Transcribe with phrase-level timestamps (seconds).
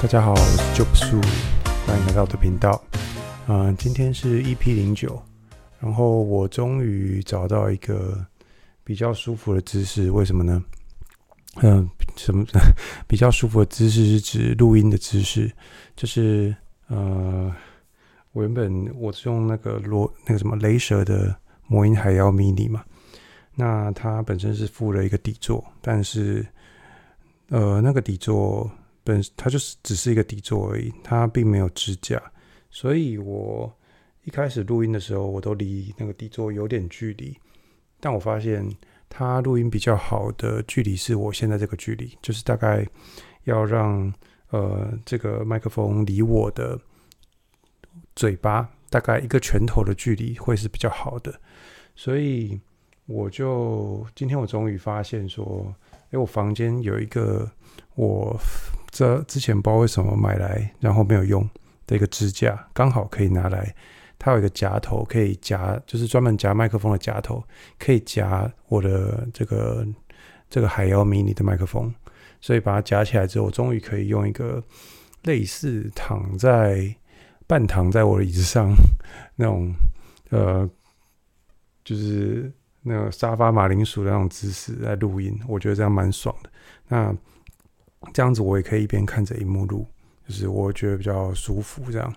[0.00, 1.20] 大家好，我是 Job Su，
[1.86, 2.82] 欢迎来到我的频道。
[3.48, 5.22] 嗯、今天是 EP 零九，
[5.78, 8.24] 然后我终于找到一个
[8.82, 10.64] 比较舒服的姿势，为什么呢？
[11.56, 11.86] 嗯、
[12.16, 12.42] 什么
[13.06, 15.52] 比较舒服的姿势是指录音的姿势，
[15.94, 16.56] 就是
[16.88, 17.54] 呃，
[18.32, 21.36] 我原本我是用那个罗那个什么雷蛇的
[21.66, 22.82] 魔音海妖 mini 嘛，
[23.54, 26.46] 那它本身是附了一个底座，但是
[27.50, 28.68] 呃，那个底座。
[29.36, 32.20] 它就是只是一个底座而已，它并没有支架，
[32.70, 33.72] 所以我
[34.24, 37.34] 一开始录音的时候，我都离那个底座有点距离。
[37.98, 38.66] 但我发现
[39.08, 42.86] 它录音比较好的距离是我现在这个距离，就是大概
[43.44, 44.12] 要让
[44.50, 46.78] 呃这个麦克风离我的
[48.14, 51.40] 嘴巴大概一个拳头的距离会是比较好的。
[51.94, 52.60] 所以
[53.06, 55.74] 我就今天我终于发现说，
[56.10, 57.50] 哎，我房间有一个
[57.94, 58.38] 我。
[58.90, 61.48] 这之前不知道为什么买来，然后没有用
[61.86, 63.74] 的一个支架，刚好可以拿来。
[64.18, 67.42] 它有一个夹头，可以夹，就是专门夹麦克风的夹头，
[67.78, 69.86] 可以夹我的这个
[70.50, 71.90] 这个海妖 mini 的麦克风。
[72.40, 74.62] 所以把它夹起来之后，我终于可以用一个
[75.22, 76.94] 类似躺在
[77.46, 78.74] 半躺在我的椅子上
[79.36, 79.72] 那种
[80.28, 80.68] 呃，
[81.82, 82.52] 就是
[82.82, 85.38] 那个沙发马铃薯的那种姿势来录音。
[85.48, 86.50] 我觉得这样蛮爽的。
[86.88, 87.16] 那。
[88.14, 89.86] 这样子我也可以一边看着荧幕录，
[90.26, 92.12] 就是我觉得比较舒服这样。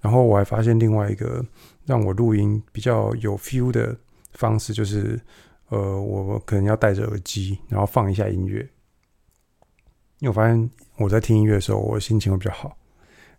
[0.00, 1.44] 然后我还发现另外一个
[1.86, 3.96] 让我录音比较有 feel 的
[4.32, 5.20] 方式，就是
[5.68, 8.58] 呃，我可能要戴着耳机，然后放一下音乐。
[10.18, 12.76] 因为我发现我在听音乐的时候，我心情会比较好，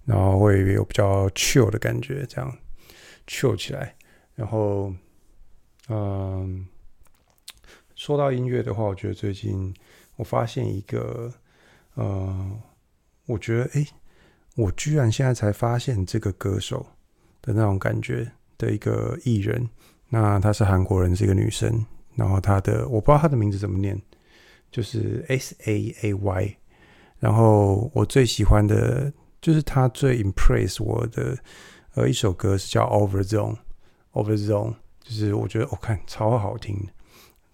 [0.05, 2.57] 然后会有比较 chill 的感觉，这样
[3.27, 3.93] chill 起来。
[4.33, 4.93] 然后，
[5.89, 6.65] 嗯，
[7.95, 9.73] 说到音乐的话，我觉得最近
[10.15, 11.33] 我发现一个。
[11.95, 12.51] 呃，
[13.25, 13.85] 我觉得，哎，
[14.55, 16.85] 我居然现在才发现这个歌手
[17.41, 19.69] 的那种感觉的一个艺人。
[20.09, 21.85] 那她是韩国人，是一个女生。
[22.15, 24.01] 然后她的我不知道她的名字怎么念，
[24.71, 26.57] 就是 S A A Y。
[27.19, 31.37] 然后我最喜欢的就是她最 impress 我的
[31.95, 33.57] 呃一首歌是叫 Over Zone。
[34.13, 36.87] Over Zone 就是我觉得我看超好听，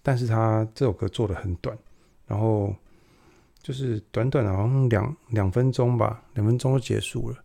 [0.02, 1.76] 但是她这首歌做得很短，
[2.26, 2.74] 然后。
[3.68, 7.36] 就是短短，好像两两分钟吧，两分钟就结束了。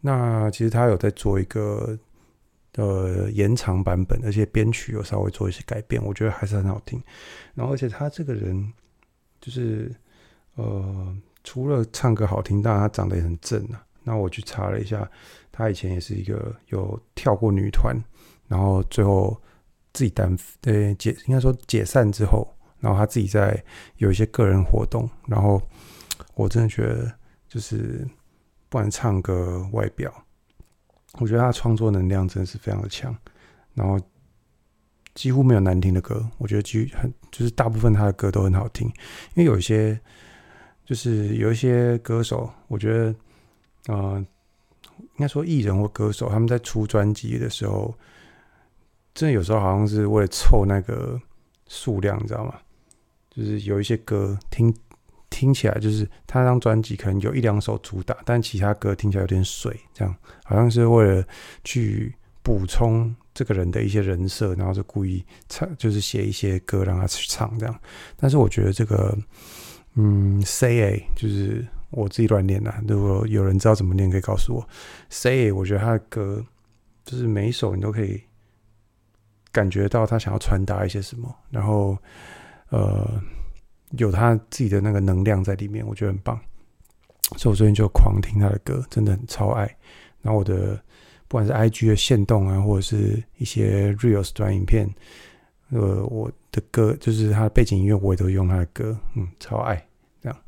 [0.00, 1.96] 那其实他有在做一个
[2.74, 7.00] 呃延长版本，而且编曲有稍微做一些改变，我觉得还是很好听。
[7.54, 8.72] 然后，而且他这个人
[9.40, 9.94] 就是
[10.56, 13.80] 呃，除了唱歌好听，当然他长得也很正啊。
[14.02, 15.08] 那我去查了一下，
[15.52, 17.96] 他以前也是一个有跳过女团，
[18.48, 19.40] 然后最后
[19.92, 22.52] 自己单对解应该说解散之后。
[22.80, 23.62] 然后他自己在
[23.96, 25.60] 有一些个人活动，然后
[26.34, 27.12] 我真的觉得
[27.48, 28.06] 就是
[28.68, 30.12] 不管唱歌、外表，
[31.14, 33.16] 我觉得他创作能量真的是非常的强。
[33.74, 33.98] 然后
[35.14, 38.86] 几乎没有难听的歌，我觉得几很就是大部分他的歌都很好听。
[39.34, 39.98] 因为有一些
[40.84, 43.14] 就是有一些歌手，我觉得
[43.88, 44.24] 呃，
[44.98, 47.92] 应该说艺人或歌手他们在出专辑的时候，
[49.14, 51.20] 真的有时候好像是为了凑那个
[51.66, 52.54] 数量，你知道吗？
[53.38, 54.74] 就是有一些歌听
[55.30, 60.12] 听起来，就是他那张专辑可能有一两首主打，但其他歌听起来有点水，这样
[60.42, 61.24] 好像是为了
[61.62, 62.12] 去
[62.42, 67.80] 补充这个人的一些人设，然后就故意唱，就是写一些歌让他去唱这样。
[68.16, 69.16] 但是我觉得这个，
[69.94, 74.68] 嗯，Say 就是我自己乱念的，如果有人知道怎么念，可以告诉我。
[75.10, 76.44] Say A，我觉得他的歌
[77.04, 78.20] 就是每一首你都可以
[79.52, 81.96] 感觉到他想要传达一些什么，然后。
[82.70, 83.20] 呃，
[83.92, 86.38] 有他自己的那个能量在里面，我觉得很棒。
[87.36, 89.64] 所以我最近就狂听他的歌，真的很超爱。
[90.22, 90.76] 然后我的
[91.28, 94.88] 不管是 IG 的限动啊，或者是一些 Reels 短影片，
[95.70, 99.86] 呃，我的歌就是他的背景音乐，我也都用他的歌，嗯，超爱
[100.22, 100.38] 这样。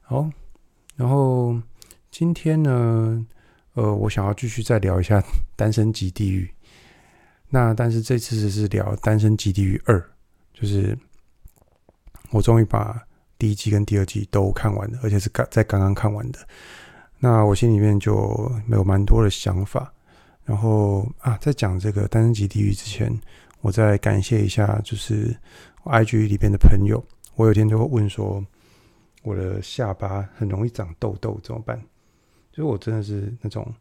[0.00, 0.30] 好，
[0.96, 1.60] 然后
[2.10, 3.26] 今天呢，
[3.74, 5.20] 呃，我想要继续再聊一下
[5.56, 6.44] 《单身即地狱》。
[7.48, 9.98] 那但是这次是聊《单身即地狱二》，
[10.52, 10.98] 就是。
[12.32, 13.00] 我终于把
[13.38, 16.38] 第一季跟第二季都看完了，而且是刚在刚刚看完的。
[17.18, 19.92] 那我心里面就没有蛮多的想法。
[20.44, 23.16] 然后啊，在讲这个《单身即地狱》之前，
[23.60, 25.32] 我再感谢一下，就是
[25.84, 27.00] IG 里边的朋友。
[27.36, 28.44] 我有天就会问说，
[29.22, 31.80] 我的下巴很容易长痘痘怎么办？
[32.50, 33.72] 就是我真的是那种，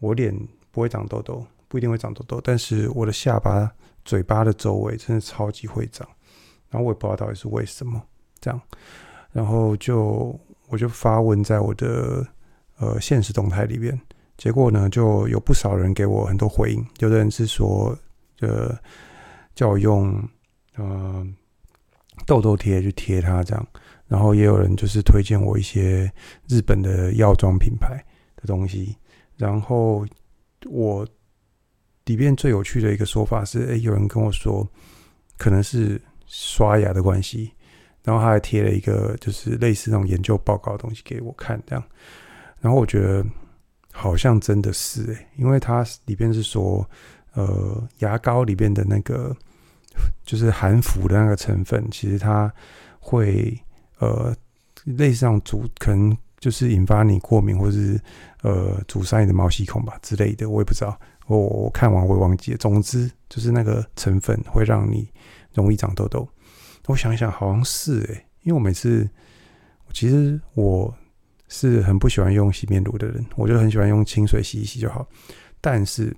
[0.00, 0.36] 我脸
[0.72, 3.72] 不会长痘痘，不一定会长痘痘，但是我的下巴、
[4.04, 6.08] 嘴巴的周围真的超级会长。
[6.72, 8.02] 然后我也不知道到底是为什么
[8.40, 8.60] 这样，
[9.30, 10.36] 然后就
[10.68, 12.26] 我就发问在我的
[12.78, 13.96] 呃现实动态里边，
[14.38, 17.94] 结果呢就有不少人给我很多回应，有的人是说，
[18.40, 18.74] 呃，
[19.54, 20.26] 叫我用
[20.76, 21.26] 呃
[22.26, 23.66] 痘痘贴去贴它这样，
[24.08, 26.10] 然后也有人就是推荐我一些
[26.48, 28.02] 日本的药妆品牌
[28.36, 28.96] 的东西，
[29.36, 30.06] 然后
[30.70, 31.06] 我
[32.06, 34.66] 里面最有趣的一个说法是，诶，有人跟我说
[35.36, 36.00] 可能是
[36.32, 37.52] 刷牙的关系。
[38.04, 41.84] 然后他还贴了一个就是类似那种研究报告的东西给我看，这样，
[42.60, 43.24] 然后我觉得
[43.92, 46.84] 好像真的是诶，因为它里边是说，
[47.34, 49.32] 呃，牙膏里边的那个
[50.24, 52.52] 就是含氟的那个成分，其实它
[52.98, 53.56] 会
[54.00, 54.34] 呃
[54.84, 58.00] 类似那种阻，可能就是引发你过敏，或是
[58.42, 62.58] 呃阻塞你的毛细孔吧之类的，我也不知道，我我看完我也忘记了。
[62.58, 65.08] 总之就是那个成分会让你
[65.54, 66.28] 容易长痘痘。
[66.86, 69.08] 我想一想，好像是诶，因为我每次，
[69.92, 70.92] 其实我
[71.48, 75.06] 是很不喜欢用洗面乳的人，我就很喜欢用清水洗一洗就好。
[75.60, 76.16] 但是，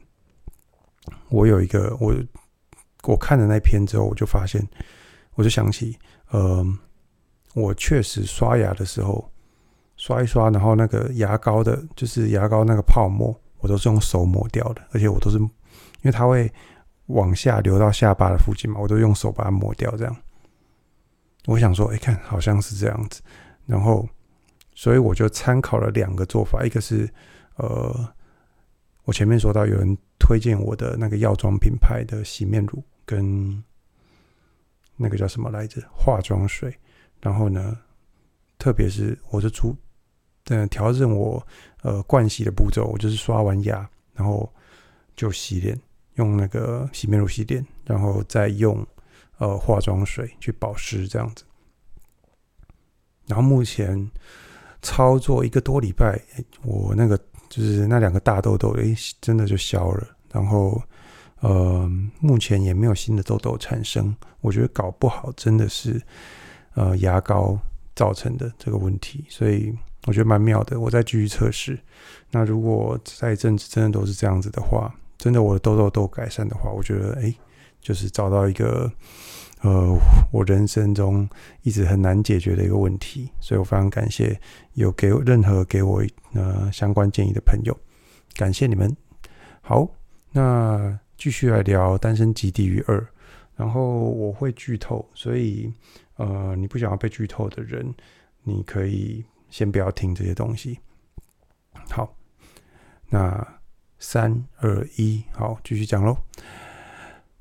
[1.29, 2.15] 我有一个我
[3.03, 4.67] 我看了那篇之后，我就发现，
[5.35, 5.99] 我就想起，
[6.31, 6.67] 呃，
[7.55, 9.31] 我确实刷牙的时候
[9.97, 15.51] 刷一刷，然后那个牙膏的，就是牙膏那个泡沫，我都是用手抹掉的，而且我都是因
[16.05, 16.51] 为它会
[17.07, 20.17] 往下流到下巴的附近嘛，我都用手把它抹掉，这样。
[21.47, 23.21] 我想说，哎，看好像是这样子，
[23.67, 24.09] 然后，
[24.75, 27.07] 所以我就参考了两个做法，一个是，
[27.57, 28.15] 呃，
[29.05, 33.63] 我前面说到有人推荐我的那个药妆品牌的洗面乳跟
[34.97, 36.75] 那个叫什么来着化妆水，
[37.21, 37.77] 然后呢，
[38.59, 39.77] 特别是我就出，
[40.47, 41.47] 嗯，调整我
[41.83, 44.51] 呃盥洗的步骤，我就是刷完牙，然后
[45.15, 45.79] 就洗脸，
[46.15, 48.87] 用那个洗面乳洗脸，然后再用。
[49.39, 51.43] 呃，化妆水去保湿这样子，
[53.27, 54.09] 然后目前
[54.81, 56.17] 操作一个多礼拜，
[56.63, 57.19] 我那个
[57.49, 60.07] 就是那两个大痘痘，哎，真的就消了。
[60.31, 60.81] 然后，
[61.41, 61.91] 呃，
[62.21, 64.15] 目前也没有新的痘痘产生。
[64.41, 66.01] 我觉得搞不好真的是
[66.75, 67.59] 呃牙膏
[67.97, 69.77] 造成的这个问题，所以
[70.07, 70.79] 我觉得蛮妙的。
[70.79, 71.77] 我再继续测试。
[72.31, 74.95] 那如果再一阵子真的都是这样子的话，
[75.25, 77.35] 真的我的痘痘都改善的话，我觉得哎。
[77.81, 78.91] 就是找到一个，
[79.61, 79.95] 呃，
[80.33, 81.29] 我人生中
[81.61, 84.41] 一直很难解决的一个问题，所以我非常感谢
[84.73, 87.79] 有给任何给我呃相关建议的朋友，
[88.37, 88.91] 感谢你们。
[89.61, 89.87] 好，
[90.33, 92.99] 那继续来聊《单身即地狱二》，
[93.55, 95.71] 然后我会剧透，所以
[96.17, 97.95] 呃，你不想要被剧透的人，
[98.45, 100.79] 你可以先不要听这些东西。
[101.91, 102.17] 好，
[103.11, 103.47] 那
[104.05, 106.15] 三二一，好，继续讲喽。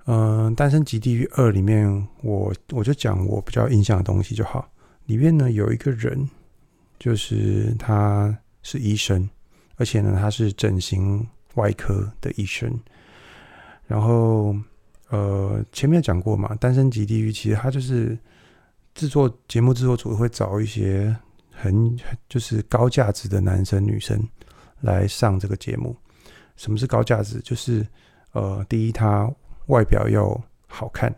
[0.05, 1.85] 嗯，《单身即地狱二》里面，
[2.21, 4.65] 我我就讲我比较印象的东西就好。
[5.07, 6.27] 里面呢有一个人，
[6.97, 9.29] 就是他是医生，
[9.75, 12.73] 而且呢他是整形外科的医生。
[13.85, 14.55] 然后
[15.09, 18.17] 呃前面讲过嘛，《单身即地狱》其实他就是
[18.95, 21.13] 制作节目制作组会找一些
[21.51, 21.93] 很
[22.29, 24.17] 就是高价值的男生女生
[24.79, 25.93] 来上这个节目。
[26.55, 27.39] 什么是高价值？
[27.39, 27.85] 就是
[28.31, 29.29] 呃第一他。
[29.67, 31.09] 外表要好看，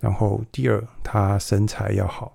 [0.00, 2.34] 然后第二，他身材要好，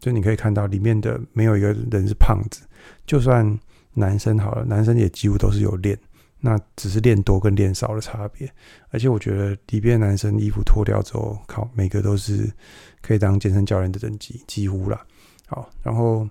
[0.00, 2.62] 就你可以看到里面的没有一个人是胖子，
[3.06, 3.46] 就算
[3.94, 5.96] 男生好了，男生也几乎都是有练，
[6.40, 8.52] 那只是练多跟练少的差别。
[8.88, 12.52] 而且我觉得里边男生衣服脱掉之后，靠，每个都是
[13.00, 15.00] 可以当健身教练的等级，几乎啦。
[15.46, 16.28] 好，然后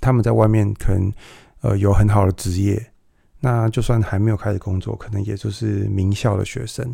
[0.00, 1.12] 他们在外面可能
[1.62, 2.92] 呃有很好的职业。
[3.46, 6.92] 那就算还没有开始工作，可能也就是名校的学生，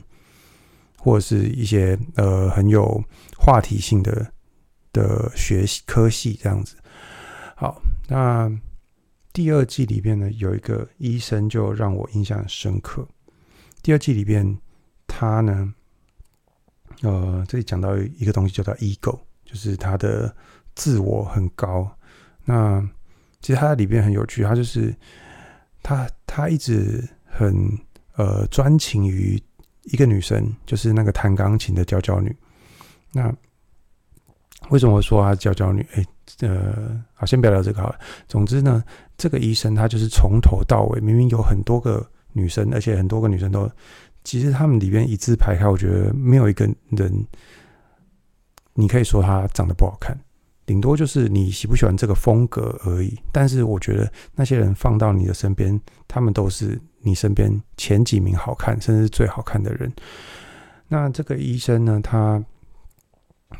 [0.99, 3.03] 或者是一些呃很有
[3.39, 4.31] 话题性的
[4.93, 6.77] 的学习科系这样子。
[7.57, 8.53] 好，那
[9.33, 13.09] 第二季里边呢，有一个医生就让我印象很深刻。
[13.83, 14.59] 第二季里边，
[15.07, 15.73] 他呢，
[17.01, 20.37] 呃，这里讲到一个东西叫做 ego，就是他的
[20.75, 21.91] 自我很高。
[22.45, 22.87] 那
[23.41, 24.95] 其实他在里边很有趣，他就是。
[25.83, 27.55] 他他一直很
[28.17, 29.43] 呃专情于
[29.85, 32.35] 一个女生，就是那个弹钢琴的娇娇女。
[33.13, 33.35] 那
[34.71, 35.85] 为什么我说她娇娇女？
[35.95, 36.07] 哎，
[36.41, 37.99] 呃，好，先不要聊这个好了。
[38.29, 38.83] 总之呢，
[39.19, 43.71] 这个医生他就是从头到尾，明明有很多个女生，而且很多个女生都，
[44.25, 47.27] 其实他们里边一字排开，我觉得没有一个人，
[48.75, 50.17] 你可以说她长得不好看。
[50.65, 59.93] 顶多就是你喜不喜欢这个风格而已，但是我觉得那些人放到你的身边，他们都是你身边前几名好看，甚至最好看的人。
[60.89, 62.43] 那这个医生呢，他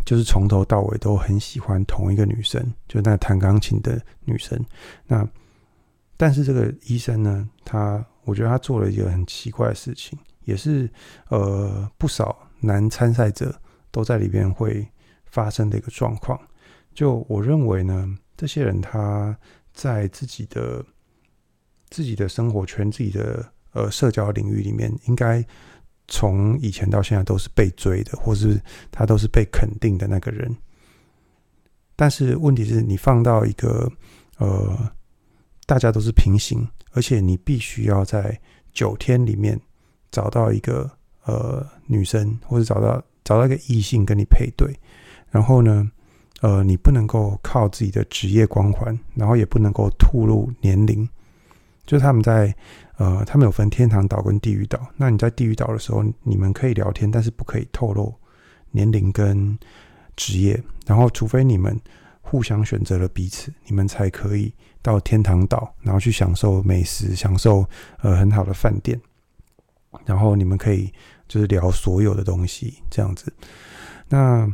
[0.07, 4.59] 就是从头到尾都很喜欢同一个女生，就那弹钢琴的女生。
[5.07, 5.27] 那
[6.17, 10.89] 但是这个医生呢，他我觉得他做了一个很奇怪的事情，也是
[11.31, 13.53] 呃不少男参赛者
[13.91, 14.87] 都在里边会
[15.27, 16.41] 发生的一个状况。
[16.95, 18.07] 就我认为呢，
[18.37, 19.37] 这些人他
[19.73, 20.85] 在自己的
[21.91, 25.45] 自己的生活圈、自己的呃社交领域里面，应该
[26.09, 30.55] 从以前到现在都是被追的，或是他都是被肯定的那个人。
[31.97, 33.91] 但是问题是你放到一个
[34.39, 34.91] 呃，
[35.67, 38.39] 大家都是平行，而且你必须要在
[38.73, 39.59] 九天里面
[40.11, 40.91] 找到一个
[41.25, 44.75] 呃女生，或者找到找到一个异性跟你配对，
[45.31, 45.91] 然后呢，
[46.43, 51.09] 呃，你不能够靠自己的职业光环，然后也不能够吐露年龄。
[51.87, 52.53] 就是他们在
[52.97, 54.79] 呃，他们有分天堂岛跟地狱岛。
[54.97, 58.13] 那你在地狱岛的时候，你们可以聊天，但是不可以透露
[58.73, 59.57] 年龄跟
[60.17, 60.61] 职业。
[60.85, 61.81] 然后，除非你们
[62.21, 67.65] 互相选择了彼此，你们才可以到天堂岛，然后去享受美食，享受
[68.01, 69.01] 呃很好的饭店。
[70.05, 70.93] 然后你们可以
[71.29, 73.33] 就是聊所有的东西，这样子。
[74.09, 74.53] 那。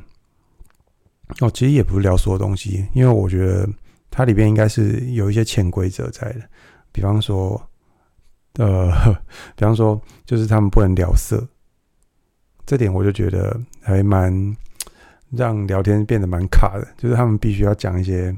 [1.40, 3.68] 哦，其实也不是聊所有东西，因为我觉得
[4.10, 6.40] 它里边应该是有一些潜规则在的，
[6.90, 7.62] 比方说，
[8.54, 8.90] 呃，
[9.54, 11.46] 比方说，就是他们不能聊色，
[12.66, 14.56] 这点我就觉得还蛮
[15.30, 18.36] 让聊天变得蛮卡的，就是他们必须要讲一些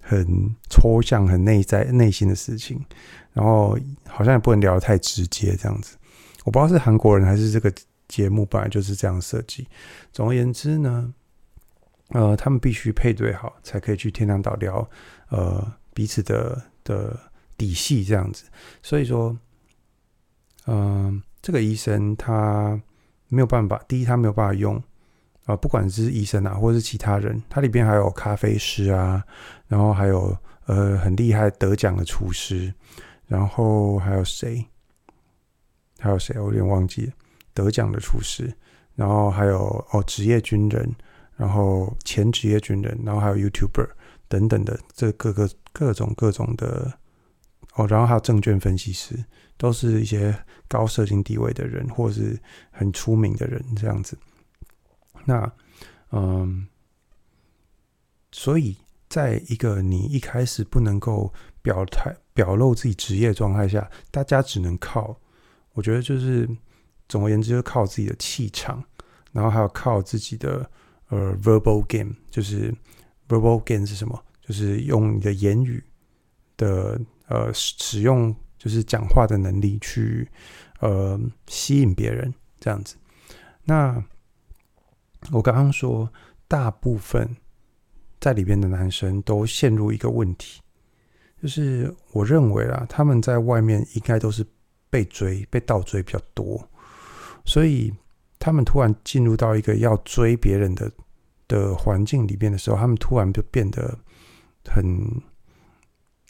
[0.00, 0.26] 很
[0.70, 2.82] 抽象、很内在、内心的事情，
[3.32, 3.78] 然后
[4.08, 5.96] 好像也不能聊得太直接这样子。
[6.44, 7.72] 我不知道是韩国人还是这个
[8.08, 9.68] 节目本来就是这样设计。
[10.10, 11.12] 总而言之呢。
[12.12, 14.88] 呃，他们必须配对好，才可以去天堂岛聊，
[15.28, 17.16] 呃，彼此的的
[17.56, 18.46] 底细这样子。
[18.82, 19.36] 所以说，
[20.66, 22.80] 嗯、这个医生他
[23.28, 24.74] 没有办法，第一他没有办法用，
[25.44, 29.24] 啊、不管是医生啊，或是其他人，他里边还有咖啡师啊，
[29.68, 30.36] 然后还有
[30.66, 32.74] 呃很厉害得奖的厨师，
[33.28, 34.66] 然后还有谁？
[36.00, 36.36] 还有谁？
[36.40, 37.12] 我有点忘记了，
[37.54, 38.52] 得奖的厨师，
[38.96, 40.92] 然后还有哦职业军人。
[41.40, 43.88] 然后前职业军人，然后还有 YouTuber
[44.28, 46.92] 等等的，这各个各种各种的
[47.76, 49.24] 哦，然后还有证券分析师，
[49.56, 52.38] 都是一些高社经地位的人，或是
[52.70, 54.18] 很出名的人这样子。
[55.24, 55.50] 那
[56.10, 56.68] 嗯，
[58.32, 58.76] 所以
[59.08, 61.32] 在一个你一开始不能够
[61.62, 65.18] 表态表露自己职业状态下，大家只能靠，
[65.72, 66.46] 我觉得就是
[67.08, 68.84] 总而言之，就靠自己的气场，
[69.32, 70.70] 然后还有靠自己的。
[71.10, 72.72] 呃，verbal game 就是
[73.28, 74.20] verbal game 是什么？
[74.40, 75.82] 就是用你的言语
[76.56, 80.28] 的呃使用，就是讲话的能力去
[80.78, 82.96] 呃吸引别人这样子。
[83.64, 84.02] 那
[85.32, 86.08] 我刚刚说，
[86.46, 87.36] 大部分
[88.20, 90.60] 在里边的男生都陷入一个问题，
[91.42, 94.46] 就是我认为啊，他们在外面应该都是
[94.88, 96.68] 被追、被倒追比较多，
[97.44, 97.92] 所以。
[98.40, 100.90] 他们突然进入到一个要追别人的
[101.46, 103.96] 的环境里面的时候，他们突然就变得
[104.64, 104.82] 很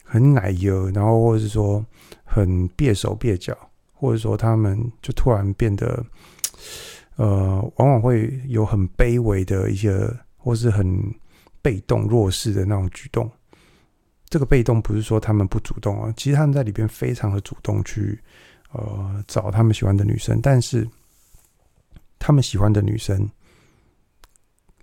[0.03, 1.83] 很奶油，然后或者是说
[2.25, 3.57] 很蹩手蹩脚，
[3.93, 6.05] 或者说他们就突然变得
[7.15, 10.85] 呃，往往会有很卑微的一些，或是很
[11.61, 13.31] 被动弱势的那种举动。
[14.27, 18.19] 这个被动不是说他们不主动啊，其实他们在里边非常的主动去
[18.73, 20.85] 呃找他们喜欢的女生，但是。
[22.21, 23.27] 他们喜欢的女生，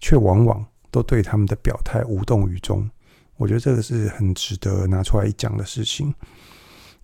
[0.01, 2.91] 却往往都对他们的表态无动于衷。
[3.37, 6.13] 我觉得这个是很值得拿出来一讲的事情。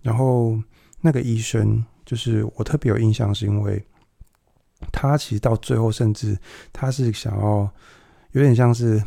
[0.01, 0.61] 然后
[0.99, 3.81] 那个医生，就是我特别有印象，是因为
[4.91, 6.37] 他其实到最后，甚至
[6.73, 7.73] 他是想要
[8.31, 9.01] 有点像是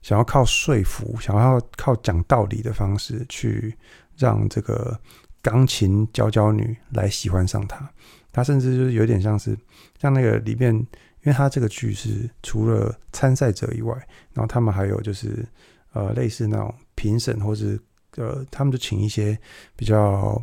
[0.00, 3.76] 想要靠说服，想要靠讲道理的方式，去
[4.16, 4.98] 让这个
[5.42, 7.92] 钢琴娇娇女来喜欢上他。
[8.32, 9.56] 他甚至就是有点像是
[10.00, 10.86] 像那个里面，因
[11.26, 13.94] 为他这个剧是除了参赛者以外，
[14.32, 15.46] 然后他们还有就是
[15.92, 17.78] 呃类似那种评审，或是
[18.16, 19.38] 呃他们就请一些
[19.76, 20.42] 比较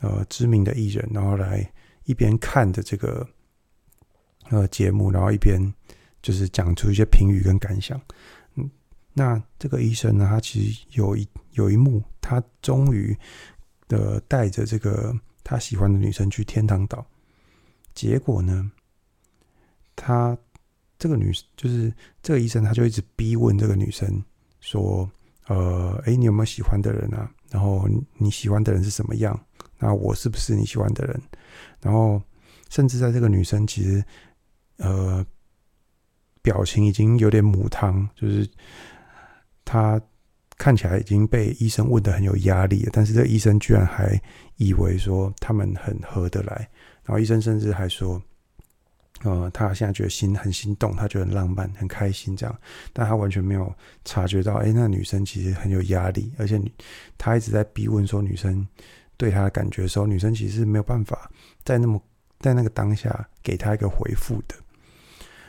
[0.00, 1.68] 呃知名的艺人，然后来
[2.04, 3.26] 一边看着这个
[4.50, 5.58] 呃节目，然后一边
[6.22, 8.00] 就是讲出一些评语跟感想。
[8.56, 8.70] 嗯，
[9.14, 13.16] 那这个医生呢，他其实有一有一幕，他终于
[13.88, 17.04] 的带着这个他喜欢的女生去天堂岛。
[18.00, 18.70] 结果呢，
[19.94, 20.34] 他
[20.98, 21.92] 这个女就是
[22.22, 24.24] 这个医生，他就一直逼问这个女生
[24.60, 25.06] 说
[25.48, 27.30] ：“呃，诶，你有没有喜欢的人啊？
[27.50, 29.38] 然后你喜欢的人是什么样？
[29.78, 31.20] 那我是不是你喜欢的人？
[31.82, 32.22] 然后
[32.70, 34.02] 甚至在这个女生其实
[34.78, 35.22] 呃
[36.40, 38.48] 表情已经有点母汤，就是
[39.62, 40.00] 她
[40.56, 44.18] 看起来已经被医生问的很有压力了，但是这个医生居然还
[44.56, 46.66] 以为说他们很合得来，
[47.04, 48.22] 然后医生甚至还说，
[49.22, 52.60] 呃，他现在觉得心很心动，他觉得很浪漫、很开心这样，
[52.92, 53.72] 但他完全没有
[54.04, 56.60] 察觉到，哎，那女生其实很有压力，而且
[57.18, 58.66] 他一直在逼问说女生
[59.16, 61.30] 对他的感觉的时候，女生其实是没有办法
[61.64, 62.02] 在那么
[62.38, 64.54] 在那个当下给他一个回复的。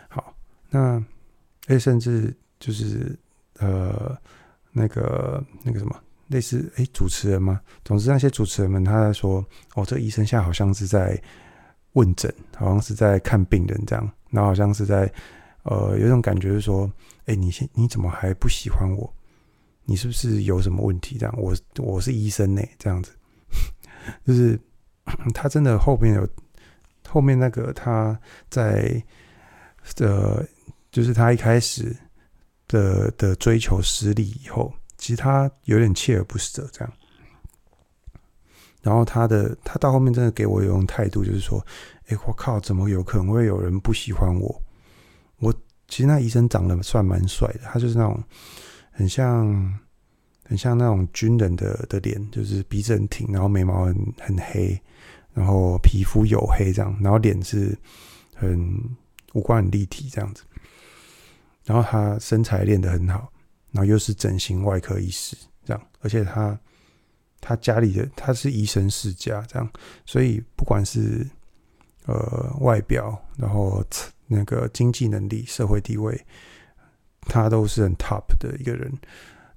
[0.09, 0.35] 好，
[0.69, 1.03] 那
[1.67, 3.17] 哎，甚至就是
[3.59, 4.17] 呃。
[4.73, 6.01] 那个那个什么，
[6.31, 7.61] 类似诶主持人吗？
[7.83, 9.45] 总之那些主持人们他在说，
[9.75, 11.21] 哦，这医生现在好像是在
[11.93, 15.11] 问诊，好像是在看病人这样，然后好像是在
[15.63, 16.91] 呃有一种感觉是说，
[17.25, 19.13] 诶你现你怎么还不喜欢我？
[19.85, 21.17] 你是不是有什么问题？
[21.17, 23.11] 这样，我我是医生呢，这样子，
[24.25, 24.59] 就是
[25.35, 26.27] 他真的后面有
[27.07, 28.19] 后面那个他
[28.49, 29.03] 在
[29.99, 30.43] 呃，
[30.91, 31.95] 就是他一开始。
[32.67, 36.93] 的的追求失利以后，其实他有点锲而不舍这样。
[38.83, 41.59] 然后他的他到后面真的给我一种态度，就是说
[42.07, 44.61] ：“哎，我靠，怎么有可能会有人不喜欢我？
[45.37, 45.51] 我
[45.87, 48.23] 其实那医生长得算蛮帅的，他就是那种
[48.91, 49.79] 很像
[50.45, 54.79] 很像那种军人的的脸，就是鼻子很挺，然后眉毛很很黑，
[55.33, 57.75] 然后皮肤黝黑这样，然后脸是
[58.35, 58.57] 很
[59.33, 60.43] 五官很立体这样子。”
[61.65, 63.31] 然后他身材练得很好，
[63.71, 65.35] 然后又是整形外科医师
[65.65, 66.59] 这样，而且他
[67.39, 69.71] 他家里的他是医生世家这样，
[70.05, 71.27] 所以不管是
[72.05, 73.83] 呃外表，然后
[74.27, 76.19] 那个经济能力、社会地位，
[77.21, 78.91] 他都是很 top 的一个人。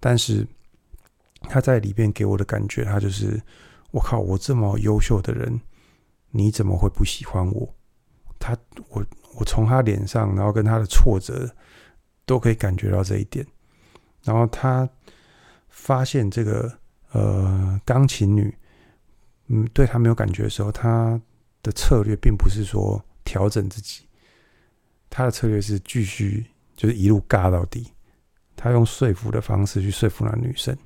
[0.00, 0.46] 但是
[1.42, 3.40] 他在里边给我的感觉，他就是
[3.90, 5.60] 我靠，我这么优秀的人，
[6.30, 7.74] 你怎么会不喜欢我？
[8.38, 8.56] 他
[8.88, 9.04] 我
[9.36, 11.54] 我从他脸上，然后跟他的挫折。
[12.26, 13.46] 都可以感觉到这一点，
[14.24, 14.88] 然后他
[15.68, 16.72] 发现这个
[17.12, 18.56] 呃钢琴女，
[19.48, 21.20] 嗯，对他没有感觉的时候，他
[21.62, 24.08] 的策略并不是说调整自己，
[25.10, 27.92] 他的策略是继续就是一路尬到底，
[28.56, 30.76] 他用说服的方式去说服那女生，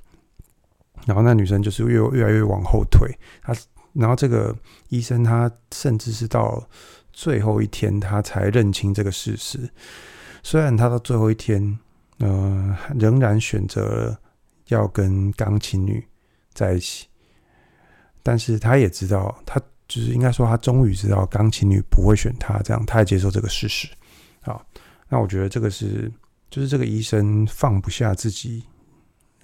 [1.07, 3.09] 然后那女生就是越越来越往后退，
[3.43, 3.55] 他
[3.93, 4.55] 然后这个
[4.89, 6.69] 医生他甚至是到
[7.13, 9.69] 最后一天他才认清这个事实。
[10.43, 11.79] 虽然他到最后一天，
[12.19, 14.19] 呃，仍然选择
[14.67, 16.05] 要跟钢琴女
[16.53, 17.07] 在一起，
[18.25, 23.89] 但是他也知道，他就是应该说，他终于知道钢琴女不会选他，这样他也接受这个事实。
[24.41, 24.67] 好，
[25.09, 26.13] 那我觉得这个是，
[26.51, 28.65] 就是这个医生放不下自己，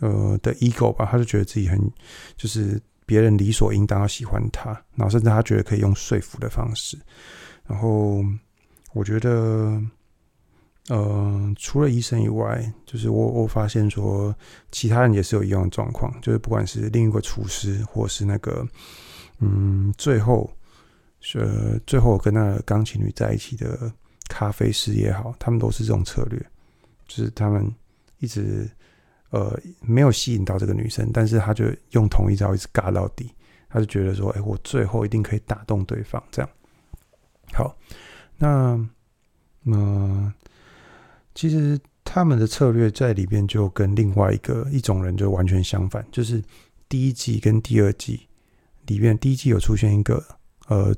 [0.01, 1.79] 呃的 ego 吧，他就觉得自己很，
[2.37, 6.99] 就是别人理所应当要喜欢他，然后甚至他觉得可以用说服的方式，
[7.69, 8.25] 然后
[8.93, 9.81] 我觉得。
[10.89, 14.35] 呃，除了医生以外，就是我我发现说，
[14.71, 18.63] 其他人也是有一样的状况，就是不管是另一个厨师，或是那个，
[19.39, 20.51] 嗯，最后，
[21.37, 23.91] 呃，最后跟那个钢琴女在一起的
[24.29, 26.39] 咖啡师也好，他们都是这种策略，
[27.09, 27.67] 就是他们
[28.19, 28.71] 一直
[29.31, 33.31] 呃没有吸引到这个女生，但是他就用同一招一直尬到底，
[33.71, 36.51] 他就觉得说，哎，我最后一定可以打动对方，这样。
[37.55, 37.75] 好，
[38.37, 38.79] 那，
[39.65, 40.31] 呃。
[41.35, 46.43] 其实他们的策略在里边就跟另外一个一种人就完全相反，就是
[46.89, 48.21] 第一季跟第二季
[48.87, 50.23] 里面，第一季有出现一个
[50.69, 50.95] 呃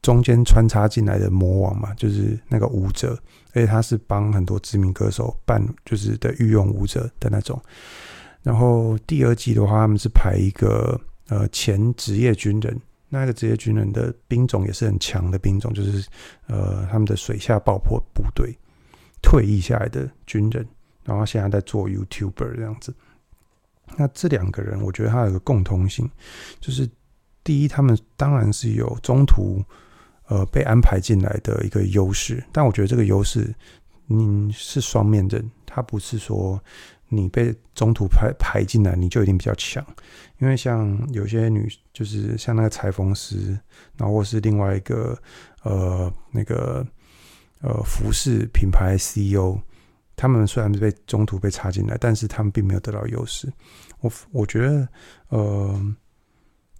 [0.00, 3.18] 中间穿插进来的魔王嘛，就是那个舞者，
[3.52, 7.60] 而且他是帮很多知名歌手办就是的御用舞者的那种。
[8.42, 16.06] 然后第二季的话，他们是排一个呃前职业军人，那个职业军人的兵种也是很强的兵种，就是
[16.46, 18.56] 呃他们的水下爆破部队。
[19.28, 20.64] 退役下来的军人，
[21.02, 22.94] 然后现在在做 YouTuber 这样子。
[23.96, 26.08] 那这两个人，我觉得他有个共通性，
[26.60, 26.88] 就是
[27.42, 29.60] 第一，他们当然是有中途
[30.28, 33.52] 呃被安排进来的一个优势，但我觉得这个优势
[34.06, 36.62] 你是双面刃，他不是说
[37.08, 39.84] 你被中途排排进来你就一定比较强，
[40.38, 43.58] 因为像有些女，就是像那个裁缝师，
[43.96, 45.18] 然后是另外一个
[45.64, 46.86] 呃那个。
[47.60, 49.58] 呃，服饰品牌 CEO，
[50.14, 53.52] 他们虽然被中途被插进来，但是他们并没有得到优势。
[54.00, 54.88] 我我觉得，
[55.28, 55.96] 呃，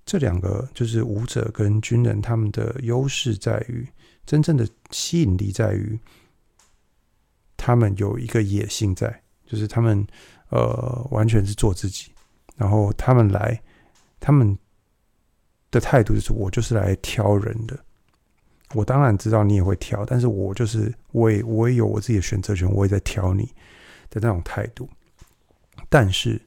[0.04, 3.88] 这两个就是舞者跟军人，他们的优势在于
[4.26, 5.98] 真正的吸引力在于，
[7.56, 10.06] 他们有一个野性在，就是他们
[10.50, 12.12] 呃完全是做自己，
[12.54, 13.60] 然后他们来，
[14.20, 14.56] 他们
[15.70, 17.85] 的态度就是我就是来挑人的。
[18.74, 23.44] 我当然知道你也会挑，但是我就是我也我也有我自己的选择权，我也在挑你
[24.10, 24.88] 的那种态度。
[25.88, 26.40] 但是，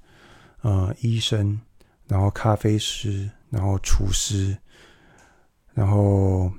[0.62, 1.60] 呃医生，
[2.08, 4.58] 然后咖啡师，然后厨师，
[5.74, 6.52] 然后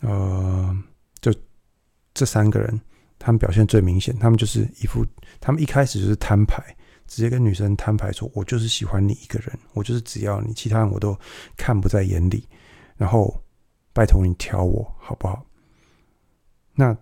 [0.00, 0.74] 呃
[1.20, 1.34] 就
[2.14, 2.80] 这三个人，
[3.18, 5.04] 他们表现最明显，他们就是一副，
[5.38, 6.62] 他们一开始就是摊牌，
[7.06, 11.18] 直接跟女生摊牌说：“我就是喜欢你一个人，我就是只要你，其他人我都
[11.56, 12.48] 看不在眼里。”
[12.96, 13.41] 然后
[13.92, 15.44] 拜托你挑我好不好？
[16.74, 16.96] 那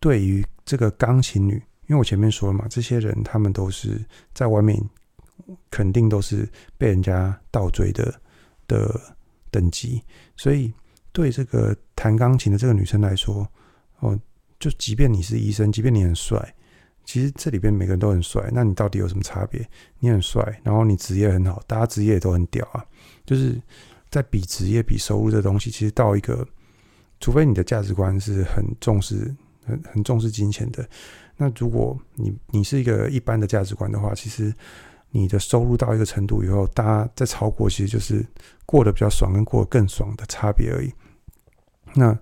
[0.00, 1.54] 对于这个钢琴女，
[1.86, 4.78] 因为我前面说了嘛，这些人他们都是在外面，
[5.70, 8.12] 肯定都是被人家倒追的
[8.66, 9.00] 的
[9.50, 10.02] 等级，
[10.36, 10.72] 所以
[11.12, 13.48] 对这个弹钢琴的这个女生来说，
[14.00, 14.18] 哦，
[14.58, 16.54] 就即便你是医生，即便你很帅，
[17.04, 19.64] 其实这里边每个人都很帅，那你到底有什么差别？
[20.00, 22.84] 你很帅，然后你职业很好，大家职业也都很屌啊，
[23.24, 23.60] 就是
[24.14, 26.46] 在比职业、比收入这东西，其实到一个。
[27.20, 30.86] 除非你的价值观是很重视、很很重视金钱的，
[31.38, 34.52] 那如果你你是一个一般的价值观的话，其实
[35.10, 38.26] 你的收入到一个程度以后，大家在超过，其实就是
[38.66, 40.92] 过得比较爽跟过得更爽的差别而已。
[41.94, 42.18] 那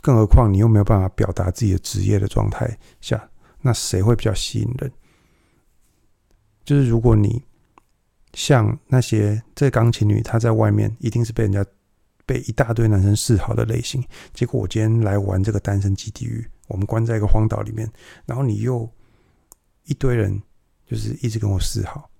[0.00, 4.90] 更何况你又没有办法表达自己的职业的状态下，那谁会比较吸引人？
[6.64, 7.40] 就是如果你
[8.36, 11.66] 像那些这钢琴女，她在外面一定是被人家。
[12.28, 17.88] 被一大堆男生示好的类型，结果我今天来玩这个单身基地狱，我们关在一个荒岛里面，
[18.24, 18.90] 然后你又
[19.84, 20.36] 一堆人
[20.84, 22.10] 就是一直跟我示好，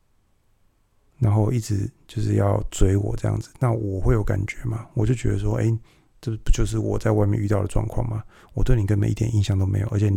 [1.18, 4.87] 然后一直就是要追我这样子，那我会有感觉吗？
[4.94, 5.76] 我就觉得说，哎，
[6.20, 8.22] 这不就是我在外面遇到的状况吗？
[8.55, 10.09] 我对你根本一点印象都没有，而且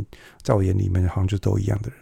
[0.44, 2.00] 在我眼里面好像就都一样的人，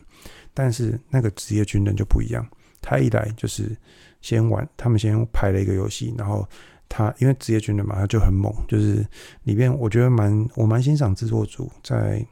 [0.54, 2.46] 但是那个职业军人就不一样，
[2.88, 3.76] 他一来就是
[4.22, 6.48] 先玩，他们先排了一个游戏，然后。
[6.90, 9.06] 他因为职业军人嘛，他就很猛，就是
[9.44, 12.26] 里面我觉得蛮我蛮欣赏制作组在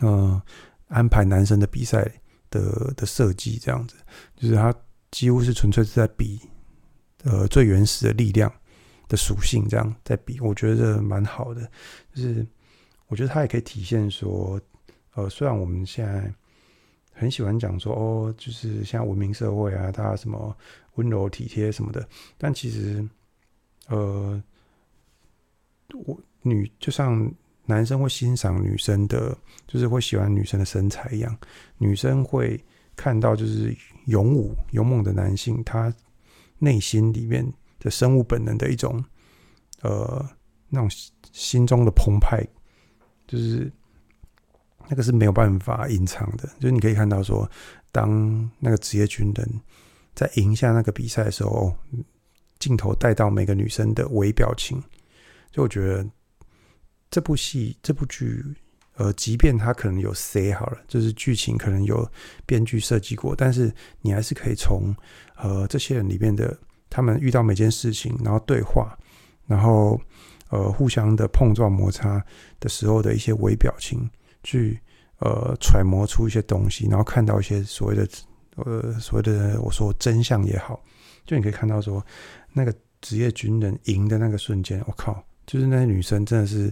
[0.00, 0.42] 呃
[0.88, 2.02] 安排男生的比赛
[2.48, 3.94] 的的设计这样子，
[4.36, 4.74] 就是他
[5.10, 6.40] 几乎是纯粹是在比
[7.24, 8.50] 呃最原始的力量
[9.06, 11.70] 的属性这样在比，我觉得蛮好的，
[12.14, 12.46] 就是
[13.08, 14.58] 我觉得他也可以体现说，
[15.12, 16.32] 呃虽然我们现在
[17.22, 20.54] 很喜欢讲说哦，就是像文明社会啊，他什么
[20.96, 22.06] 温柔体贴什么的，
[22.36, 23.08] 但其实。
[23.88, 24.40] 呃，
[26.06, 27.30] 我女就像
[27.66, 31.36] 男生会欣赏女生的，就是会喜欢女生的身材一样，
[31.78, 32.58] 女生会
[32.94, 35.92] 看到就是勇武勇猛的男性，他
[36.58, 37.44] 内心里面
[37.80, 39.04] 的生物本能的一种
[39.82, 40.24] 呃
[40.68, 40.88] 那种
[41.32, 42.46] 心中的澎湃，
[43.26, 43.70] 就是
[44.88, 47.50] 那个是没有办法隐藏的，就是你可以看到说，
[47.90, 49.60] 当那个职业军人
[50.14, 51.74] 在赢下那个比赛的时候。
[52.58, 54.80] 镜头带到每个女生的微表情，
[55.50, 56.08] 就我觉得
[57.10, 58.40] 这部戏这部剧，
[58.94, 62.08] 呃，即便它可能有塞好了，就是剧情可能有
[62.46, 64.94] 编剧设计过，但是你还是可以从
[65.34, 66.56] 呃这些人里面的
[66.88, 68.96] 他们遇到每件事情，然后对话，
[69.48, 70.00] 然后
[70.50, 72.24] 呃互相的碰撞摩擦
[72.60, 74.08] 的时候的一些微表情，
[74.42, 74.80] 去
[75.18, 78.08] 呃揣摩出一些东西，然后看到一些所谓的
[78.56, 80.82] 呃所谓的我说真相也好，
[81.24, 82.04] 就你可以看到说。
[82.54, 85.24] 那个职业军人赢的那个瞬间，我靠！
[85.46, 86.70] 就是那些女生真的是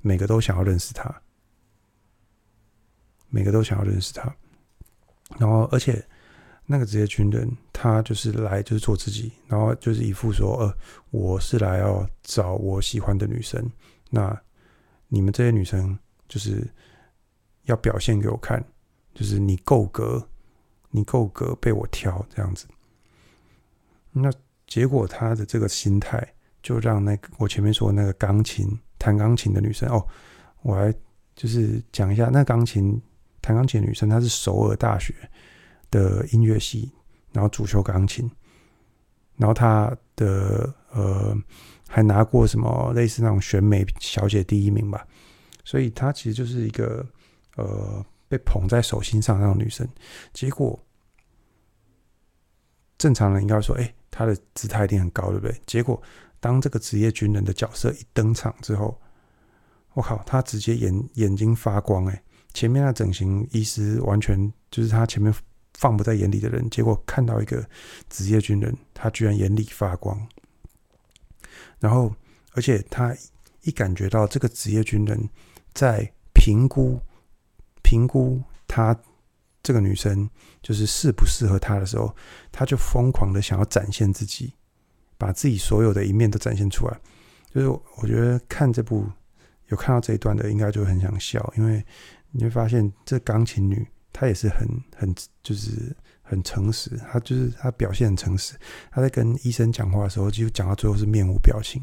[0.00, 1.14] 每个都想要认识他，
[3.28, 4.34] 每个都想要认识他。
[5.38, 6.02] 然后，而且
[6.64, 10.74] 那个职业军人他就是来就是做自己，然后就是一副说：“呃，
[11.10, 13.62] 我是来要找我喜欢的女生。
[14.08, 14.34] 那
[15.08, 16.66] 你们这些女生就是
[17.64, 18.64] 要表现给我看，
[19.14, 20.28] 就是你够格，
[20.90, 22.66] 你够格被我挑这样子。”
[24.12, 24.30] 那。
[24.68, 26.26] 结果他的这个心态，
[26.62, 30.02] 就让那个我前面说那个钢琴弹钢琴的女生哦，
[30.62, 30.90] 我还
[31.36, 32.98] 就是讲一下，那钢琴
[33.42, 35.14] 弹钢琴的女生，她是首尔大学
[35.90, 36.90] 的音乐系，
[37.32, 38.30] 然后主修钢琴，
[39.36, 41.36] 然后她的呃
[41.86, 45.06] 还拿过什么类似那种选美小姐第一名吧，
[45.64, 47.06] 所以她其实就是一个
[47.56, 49.88] 呃被捧在手心上那种女生。
[50.32, 50.78] 结果
[52.98, 53.94] 正常人应该说，哎。
[54.14, 55.58] 他的姿态一定很高，对不对？
[55.64, 56.00] 结果
[56.38, 59.00] 当这个职业军人的角色一登场之后，
[59.94, 62.22] 我靠，他直接眼眼睛发光哎！
[62.52, 65.32] 前面那整形医师完全就是他前面
[65.72, 67.66] 放不在眼里的人，结果看到一个
[68.10, 70.28] 职业军人，他居然眼里发光。
[71.80, 72.14] 然后，
[72.52, 73.16] 而且他
[73.62, 75.26] 一感觉到这个职业军人
[75.72, 77.00] 在评估
[77.92, 78.96] 评估他。
[79.64, 80.28] 这个女生
[80.60, 82.12] 就是适不适合他的时候，
[82.50, 84.52] 他就疯狂的想要展现自己，
[85.16, 87.00] 把自己所有的一面都展现出来。
[87.54, 89.06] 就是我觉得看这部
[89.68, 91.80] 有看到这一段的，应该就很想笑，因为
[92.32, 98.58] 你会发现这钢琴女她也是很很就是很诚实，她就是她表现很诚实。
[98.90, 101.80] 她在跟医生讲话的时候，几乎讲到最后是面无表情，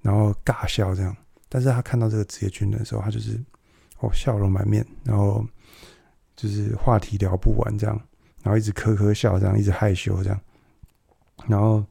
[0.00, 1.14] 然后尬笑这样。
[1.50, 3.38] 但是他看到这个职业军人的时候，他就是
[4.00, 5.44] 哦笑容满面，然后
[6.36, 8.00] 就是话题聊不完这样，
[8.42, 10.40] 然后一直呵呵笑这样，一直害羞这样。
[11.46, 11.84] 然后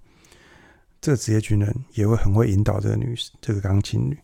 [1.02, 4.18] 这个职业军人也会很会引导这个女这个钢琴女。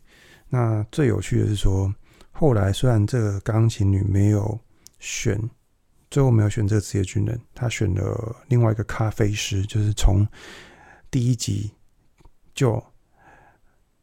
[0.50, 1.94] 那最有趣的是说，
[2.32, 4.60] 后来虽然这个钢琴女没有
[5.00, 5.40] 选，
[6.12, 10.28] 最后没有选这个职业军人，她选了另外一个咖啡师，就是从
[11.10, 11.72] 第一集
[12.54, 12.84] 就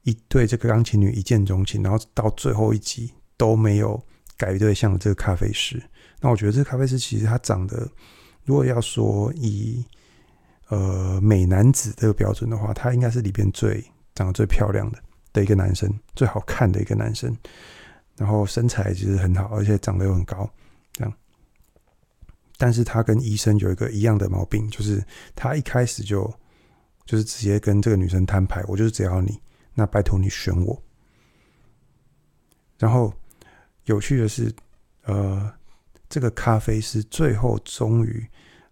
[0.02, 3.98] 一对这个钢琴女一见钟情，然后到最后一集都没有
[4.36, 5.82] 改对象的这个咖啡师。
[6.20, 7.88] 那我觉得这个咖啡师其实他长得，
[8.44, 9.82] 如果要说以
[10.68, 13.82] 呃美男子这个标准的话，他应该是里边最
[14.14, 14.98] 长得最漂亮的。
[15.32, 17.32] 的一个男生，最好看的一个男生，
[18.16, 20.50] 然后身材其实很好，而且长得又很高，
[20.92, 21.12] 这样。
[22.58, 25.00] 但是他跟医生有一个一样的毛病，就是
[25.36, 26.28] 他一开始就
[27.06, 29.40] 就是直接跟这个女生摊牌，我就是只要你，
[29.72, 30.82] 那拜托你选我。
[32.76, 33.14] 然后
[33.90, 34.54] 有趣的是，
[35.04, 35.52] 呃，
[36.08, 38.26] 这个咖啡师最后终于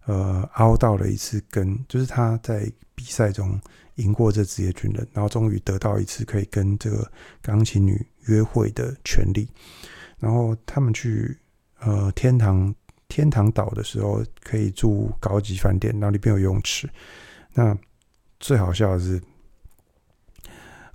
[0.05, 3.59] 呃凹到了一次跟，就是他在比赛中。
[3.99, 7.05] 赢过这职业军人，然后终于得到一次可以跟这个
[7.41, 9.45] 钢琴女约会的权利。
[10.19, 11.37] 然后他们去
[11.79, 12.73] 呃天堂
[13.09, 16.89] 天堂岛的时候，可以住高级饭店，然后里边有游泳池。
[17.53, 17.77] 那
[18.39, 19.21] 最好笑的是，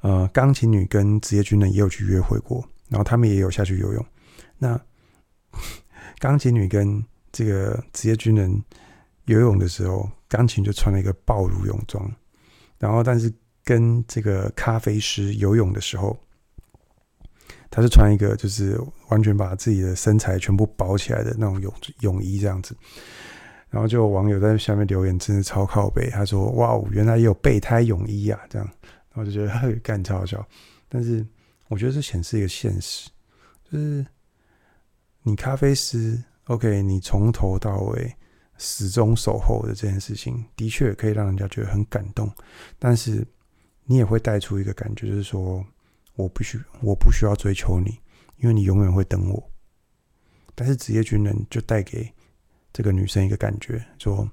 [0.00, 4.06] 呃，钢琴女跟职业军人也有去约会过，然后他们也有下去游泳。
[4.64, 4.80] 那
[6.18, 8.62] 钢琴女跟这个职业军人
[9.26, 12.10] 游泳的时候，钢琴就穿了一个暴露泳装。
[12.78, 16.18] 然后，但是跟这个咖啡师游泳的时候，
[17.70, 22.74] 他是穿一个就是完全把自己的身材全部包起来的那种泳泳衣这样子。
[23.70, 26.08] 然后就有网友在下面留言，真的超靠背。
[26.08, 28.68] 他说：“哇哦，原来也有备胎泳衣啊！”这样，
[29.10, 30.46] 然后就觉得他 干超好笑。
[30.88, 31.26] 但是
[31.68, 33.10] 我觉得这显示一个现实，
[33.68, 34.06] 就是
[35.24, 38.14] 你咖啡师，OK，你从头到尾。
[38.56, 42.32] 始终守候的这件事情，的确可以让人家觉得很感动，
[42.78, 43.26] 但是
[43.82, 45.66] 你也会带出一个感觉，就是说，
[46.14, 47.98] 我不需我不需要追求你，
[48.36, 49.50] 因为你永远会等我。
[50.54, 52.08] 但是职业军人就带给
[52.72, 54.30] 这个女生一个感觉，说，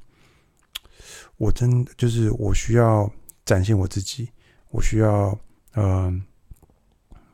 [1.38, 3.12] 我真就是我需要
[3.44, 4.30] 展现我自己，
[4.70, 5.36] 我需要
[5.74, 6.24] 嗯、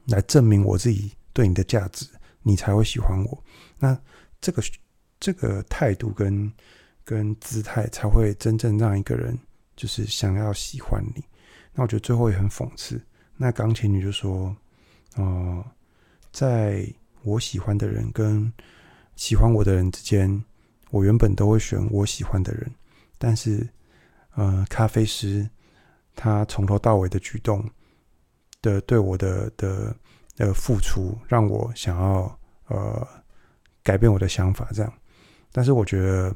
[0.06, 2.08] 来证明我自己对你的价值，
[2.43, 3.43] 你才会喜欢我。
[3.80, 3.98] 那
[4.40, 4.62] 这个
[5.20, 6.52] 这个态度跟
[7.04, 9.38] 跟姿态才会真正让一个人
[9.76, 11.24] 就是想要喜欢你。
[11.74, 13.02] 那我觉得最后也很讽刺。
[13.36, 14.56] 那钢琴女就说
[15.16, 15.63] ：“呃，
[16.32, 16.88] 在
[17.24, 18.52] 我喜欢的人跟
[19.16, 20.44] 喜欢我的人之间，
[20.90, 22.72] 我原本都会选我喜欢的人。
[23.20, 23.68] 但是，
[24.36, 25.48] 呃，咖啡师
[26.16, 27.63] 他从头到尾的举动
[28.62, 29.96] 的对我的的
[30.36, 33.08] 的付出，让我想要呃
[33.88, 34.67] 改变我的想法。
[34.73, 34.93] 这样，
[35.54, 36.36] 但是我觉得。”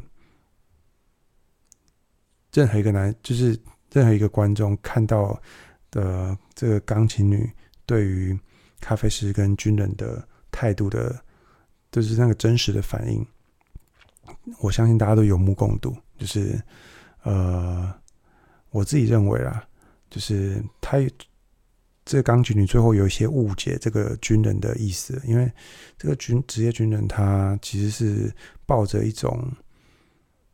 [2.53, 3.57] 任何一个男，就是
[3.93, 5.41] 任何一个观众看到
[5.89, 7.49] 的这个钢琴女
[7.85, 8.37] 对于
[8.81, 11.17] 咖啡师跟军人的态度的，
[11.93, 13.25] 就是那个真实的反应，
[14.59, 15.95] 我相信大家都有目共睹。
[16.17, 16.61] 就是
[17.23, 17.89] 呃，
[18.71, 19.65] 我自己认为啦，
[20.09, 20.97] 就是他
[22.12, 25.50] 这个钢琴女最后有一些误解这个军人的意思，因为
[25.97, 28.30] 这个军职业军人他其实是
[28.65, 29.50] 抱着一种。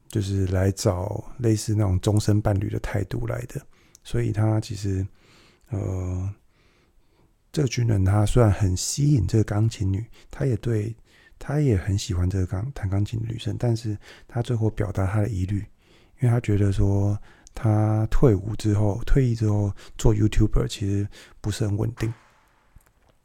[0.09, 3.61] 就是来找类似那种终身伴侣的态度来的，
[4.05, 5.05] 所以他其实，
[5.69, 6.33] 呃，
[7.51, 10.95] 这个军人他虽然很吸引这个钢琴女，他也对，
[11.37, 13.97] 他也很喜欢这个钢弹钢琴的女生，但是
[14.29, 15.57] 他最后表达他的疑虑，
[16.21, 17.21] 因为他觉得说
[17.59, 21.07] 他退伍之后，退役之后做 YouTuber 其实
[21.41, 22.13] 不是很稳定，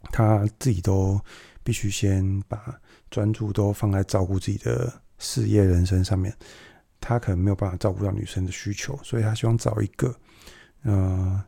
[0.05, 1.21] 他自己都
[1.63, 6.35] 必须先把专注都放在照顾自己的事业人生上面。
[6.99, 10.15] 他可能没有办法照顾到女生的需求，所以他希望找一个，
[10.85, 11.45] 呃，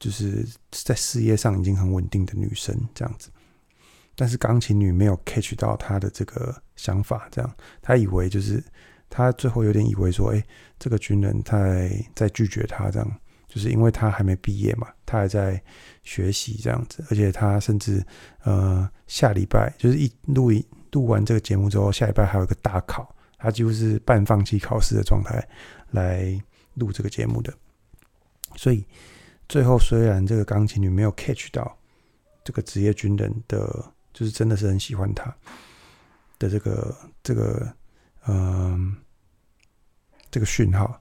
[0.00, 3.30] 就是在事业上已经很稳定的女生这样子。
[4.16, 8.60] 但是钢琴女没有 catch 到他的这个想法，这样他以为就是
[9.16, 10.44] 他最后有点以为说，哎，
[10.76, 13.08] 这个军人在在拒绝他，这样
[13.46, 15.62] 就是因为他还没毕业嘛，他还在
[16.02, 18.04] 学习这样子，而且他甚至
[18.42, 23.08] 呃下礼拜就是一录一录完这个节目之后，下礼拜还有一个大考。
[23.38, 25.46] 他几乎是半放弃考试的状态
[25.90, 26.36] 来
[26.74, 27.54] 录这个节目的，
[28.56, 28.84] 所以
[29.48, 31.78] 最后虽然这个钢琴女没有 catch 到
[32.42, 35.32] 这个职业军人的，就是真的是很喜欢他
[36.38, 37.72] 的这个这个
[38.26, 38.96] 嗯、
[40.34, 41.00] 这个讯号。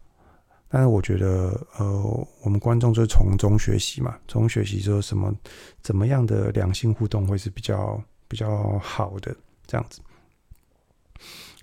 [0.69, 5.33] 但是我觉得，呃，我们观众就是从中学习嘛，从中学习说什么
[5.81, 9.99] 怎么样的良性互动会是比较比较好的这样子。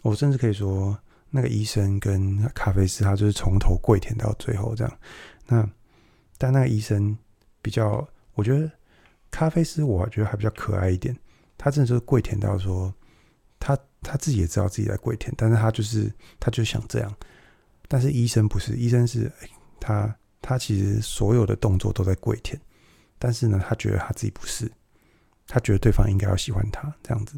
[0.02, 4.98] 我甚至可以说，那个医生跟咖啡师，他就是从头跪舔到最后这样。
[5.46, 5.68] 那
[6.38, 7.16] 但那个医生
[7.62, 8.04] 比较，
[8.34, 8.68] 我觉得
[9.30, 11.16] 咖啡师我觉得还比较可爱一点，
[11.56, 12.92] 他真的就是跪舔到说，
[13.58, 17.12] 他他自己也知道自己在跪舔，但是他就是他就想这样。
[17.92, 19.28] 但是医生不是，医生是，
[19.80, 22.56] 他他其实所有的动作都在跪舔，
[23.18, 24.70] 但是呢，他觉得他自己不是，
[25.48, 27.36] 他觉得对方应该要喜欢他这样子，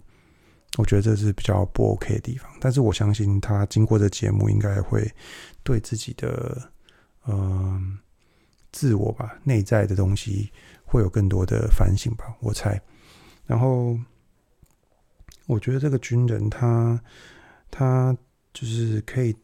[0.76, 2.52] 我觉得这是比较不 OK 的地方。
[2.60, 5.10] 但是我相信他经过这节目，应该会
[5.62, 6.70] 对自己的
[7.26, 7.98] 嗯、
[8.72, 10.52] 自我吧，内在的东西
[10.84, 12.78] 会有更多的反省吧，我猜。
[13.46, 13.98] 然后
[15.46, 17.02] 我觉得这个军人他
[17.70, 18.14] 他
[18.52, 19.34] 就是可以。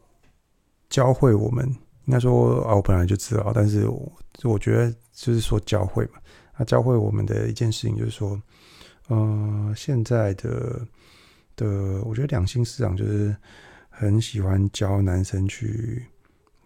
[0.89, 1.67] 教会我们，
[2.05, 4.11] 应该说啊，我本来就知道，但是我
[4.43, 6.13] 我觉得就是说教会嘛，
[6.53, 8.41] 他教会我们的一件事情就是说，
[9.07, 10.81] 呃，现在的
[11.55, 13.35] 的，我觉得两性市场就是
[13.89, 16.03] 很喜欢教男生去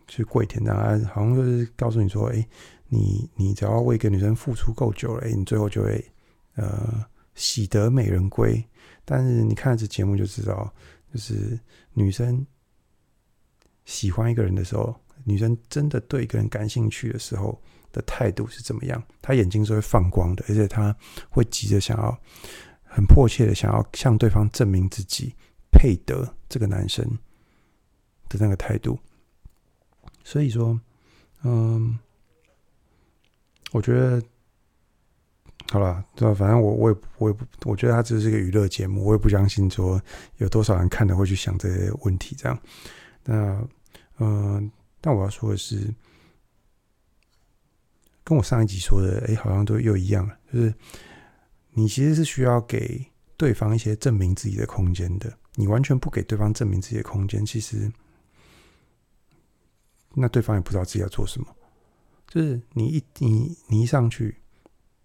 [0.08, 2.48] 去跪舔，然后好像就是告诉你说，哎，
[2.88, 6.04] 你你只要为一个女生付出够久了，哎，你最后就会
[6.56, 7.06] 呃
[7.36, 8.64] 喜得美人归。
[9.04, 10.74] 但是你看这节目就知道，
[11.14, 11.60] 就是
[11.92, 12.46] 女生。
[13.86, 19.02] 喜欢一个人的时候，女生真的对一个人感兴趣的时候的态度是怎么样？
[19.22, 20.96] 她眼睛是会放光的，而且她
[21.30, 22.18] 会急着想要，
[22.84, 25.34] 很迫切的想要向对方证明自己
[25.72, 27.06] 配得这个男生
[28.30, 28.98] 的那个态度。
[30.24, 30.80] 所以说，
[31.44, 32.00] 嗯，
[33.72, 34.22] 我觉得
[35.70, 36.34] 好了，对？
[36.34, 40.02] 反正我我也我也不，我觉得它只是一个娱乐节目，我也不相信说
[40.38, 42.58] 有多少人看了会去想这些问题，这样。
[43.26, 43.36] 那，
[44.18, 45.94] 嗯、呃，但我要说的是，
[48.24, 50.38] 跟我上一集说的，哎、好像都又一样了。
[50.52, 50.74] 就是
[51.72, 53.06] 你其实是需要给
[53.38, 55.38] 对方一些证明自己的空间的。
[55.56, 57.92] 你完全不给对方证明自己的空间，其实
[60.14, 61.48] 那对方也不知道自己要做什么。
[62.28, 64.36] 就是你一你你一上去，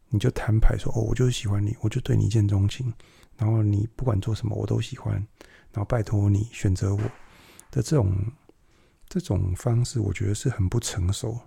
[0.08, 2.92] 你就摊牌说：“哦，我就是喜欢你，我就对你一见钟情。”
[3.36, 5.14] 然后你不管做什么，我都喜欢。
[5.72, 7.00] 然后拜托你选择我。
[7.70, 8.14] 的这种
[9.08, 11.38] 这种方式，我觉得是很不成熟，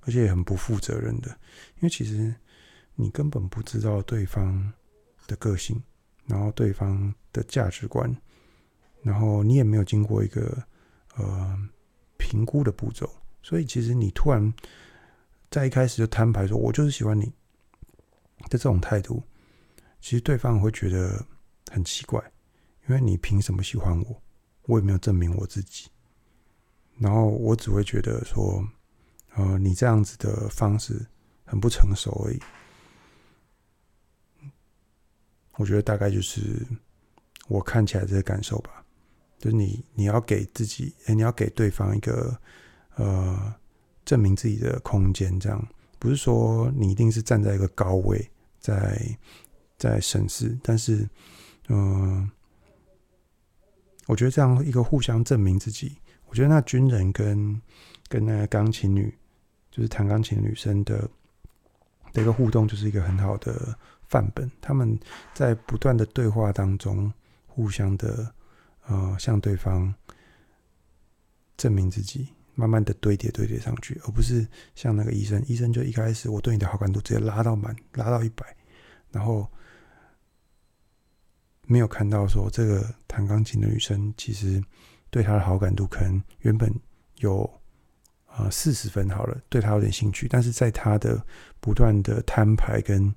[0.00, 1.28] 而且也很不负责任的。
[1.76, 2.34] 因为其实
[2.94, 4.72] 你根本不知道对方
[5.26, 5.82] 的个性，
[6.26, 8.14] 然后对方的价值观，
[9.02, 10.62] 然后你也没有经过一个
[11.16, 11.58] 呃
[12.16, 13.08] 评估的步骤，
[13.42, 14.52] 所以其实你突然
[15.50, 17.32] 在一开始就摊牌说“我就是喜欢你”
[18.50, 19.22] 的这种态度，
[20.00, 21.24] 其实对方会觉得
[21.70, 22.20] 很奇怪，
[22.88, 24.22] 因为你凭什么喜欢我？
[24.68, 25.88] 我也没有证明我自己，
[26.98, 28.62] 然后我只会觉得说，
[29.34, 31.06] 呃，你这样子的方式
[31.46, 32.38] 很不成熟而已。
[35.54, 36.66] 我觉得大概就是
[37.48, 38.84] 我看起来这个感受吧，
[39.38, 42.38] 就是你你要给自己，哎，你要给对方一个
[42.96, 43.54] 呃
[44.04, 45.66] 证明自己的空间，这样
[45.98, 49.18] 不是说你一定是站在一个高位在
[49.78, 51.08] 在审视，但是
[51.68, 52.30] 嗯。
[54.08, 57.60] 我觉得这样一个互相证明自己，我觉得那军人跟
[58.08, 59.14] 跟那个钢琴女，
[59.70, 61.06] 就是弹钢琴女生的
[62.14, 64.50] 的一个互动，就是一个很好的范本。
[64.62, 64.98] 他们
[65.34, 67.12] 在不断的对话当中，
[67.46, 68.32] 互相的
[68.86, 69.94] 呃向对方
[71.58, 78.56] 证明自己，慢慢的堆叠堆叠上去，而不是像那个医生，医生就一开始我对你的好感度直接拉到满，拉到一百，
[79.12, 79.46] 然后。
[81.68, 84.60] 没有看到说这个弹钢琴的女生其实
[85.10, 86.74] 对他的好感度可能原本
[87.18, 87.48] 有
[88.26, 91.24] 啊四十分好了，对他有点兴趣，但是在他的
[91.60, 93.14] 不断的摊牌跟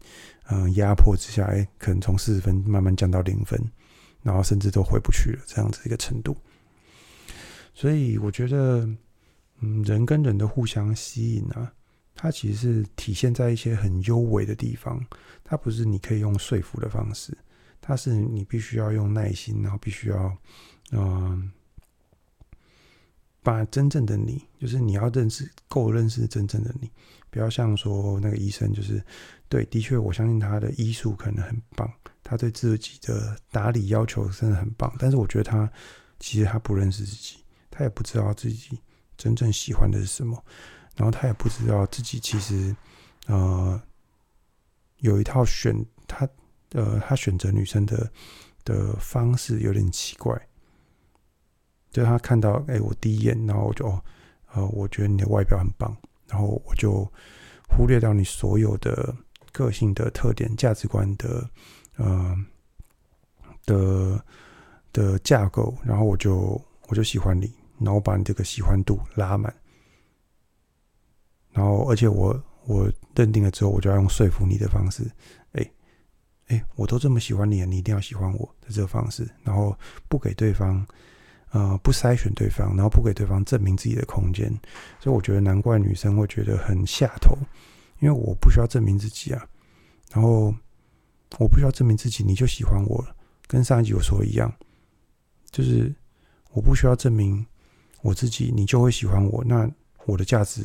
[0.54, 3.58] 嗯、压迫之下，哎，可能从四十分慢慢降到零分，
[4.22, 6.36] 然后甚至都回不去了这样子一个程度。
[7.74, 8.86] 所以我觉得，
[9.62, 11.72] 嗯，人跟人的互相吸引啊，
[12.14, 15.02] 它其实是体现在一些很幽微的地方，
[15.41, 17.38] 它不是你可以用说服的方式。
[17.82, 20.38] 它是你必须要用耐心，然后必须要，
[20.92, 21.52] 嗯、
[23.42, 26.92] 把真正的你，就是你要认识够认识真正的你，
[27.32, 29.04] 不要像说那个医生，就是
[29.50, 31.92] 对，的确，我相信他的医术可能很棒，
[32.24, 35.68] 他对自己的打理要求真的很棒，但是我觉得他
[36.20, 37.38] 其实他不认识自己，
[37.72, 38.80] 他也不知道自己
[39.18, 40.46] 真正喜欢的是什么，
[40.96, 42.76] 然后他也不知道自己其实，
[43.26, 43.82] 呃，
[44.98, 46.30] 有一套选他。
[46.72, 48.11] 呃，他选择女生的
[48.63, 50.39] 的方式有点奇怪。
[51.91, 54.03] 就他看到，哎、我第一眼，然后我就，哦，
[54.53, 55.93] 呃，我觉得你的外表很棒，
[56.28, 57.05] 然后我就
[57.67, 59.13] 忽略掉你所有的
[59.51, 61.49] 个性的特点、价值观的，
[61.97, 62.34] 呃，
[63.65, 64.24] 的
[64.93, 69.53] 的架构，然后我就我就喜欢你，然后我把你这个喜欢度拉满，
[71.51, 75.03] 然后而且我我认定了之后，我就要用说服你的方式，
[75.51, 75.72] 哎、
[76.52, 79.78] 哎、我都这么喜欢你，你一定要喜欢我的这个方式，然后
[80.08, 80.86] 不给对方。
[81.54, 84.49] 呃，不筛选对方，然后不给对方证明自己的空间，
[85.02, 87.38] 所以我觉得难怪女生会觉得很下头，
[87.99, 89.45] 因为我不需要证明自己啊，
[90.14, 90.56] 然后
[91.39, 93.14] 我不需要证明自己，你就喜欢我了，
[93.47, 94.49] 跟上一集我说的一样，
[95.52, 95.93] 就是
[96.52, 97.45] 我不需要证明
[98.02, 99.70] 我自己，你就会喜欢我，那
[100.06, 100.64] 我的价值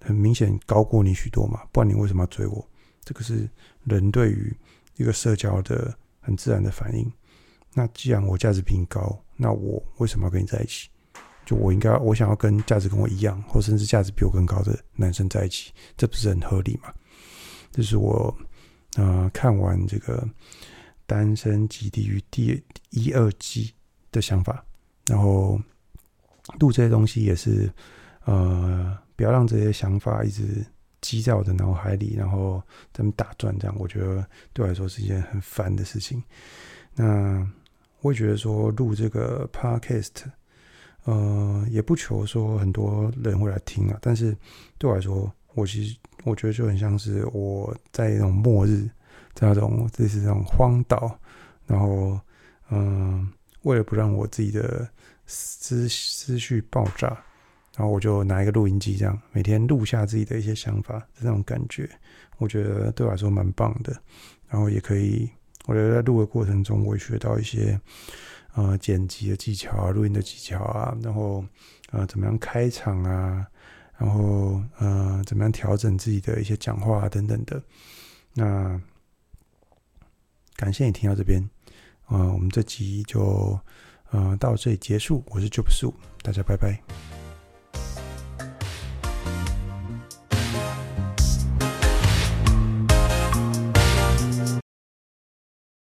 [0.00, 2.64] 很明显高过你许多嘛，不然你为什么要追我？
[3.02, 3.50] 这个是
[3.82, 4.56] 人对于
[4.98, 7.10] 一个社交的很自然的反应。
[7.72, 10.90] 那既然我价值比你高，那我为什么要跟你在一起？
[11.46, 16.92] 就我应该，我想要跟价值跟我一样，或甚至价值比我更高的男生在一起，这不是很合理吗？
[17.70, 18.36] 这是我
[18.96, 20.20] 呃看完这个
[21.06, 23.72] 《单身即地狱》第一二季
[24.12, 24.62] 的想法。
[25.06, 25.58] 然后
[26.58, 27.72] 录这些东西也是
[28.26, 30.62] 呃，不要让这些想法一直
[31.00, 36.22] 积在我的脑海里，然后在那打转，这样我觉得对我来说是一件很烦的事情。
[36.94, 37.46] 那。
[38.00, 40.22] 我也觉得说录这个 podcast，
[41.02, 43.98] 呃，也不求说很多人会来听啊。
[44.00, 44.30] 但是
[44.78, 48.88] 对我来说，我其实我觉得就很像是我在那种末日，
[49.34, 51.18] 在那种类似这种荒岛，
[51.66, 52.20] 然后
[52.70, 53.28] 嗯、
[53.62, 54.88] 为了不让我自己的
[55.26, 57.20] 思思绪爆炸，
[57.78, 61.88] 然后我就拿一个录音机，这样每天录下自己的一些想法，这种感觉，
[62.38, 63.96] 我觉得对我来说蛮棒的。
[64.48, 65.30] 然后也可以。
[65.66, 67.78] 我觉得在录的过程中，我会学到一些
[68.54, 71.44] 呃剪辑的技巧啊、录音的技巧啊，然后
[71.90, 73.46] 呃怎么样开场啊，
[73.98, 77.62] 然后呃怎么样调整自己的一些讲话啊等等的。
[78.32, 78.80] 那
[80.56, 81.46] 感谢你听到这边，
[82.06, 83.60] 呃，我们这集就
[84.10, 85.22] 呃到这里结束。
[85.26, 87.07] 我是 Job Su，大家拜拜。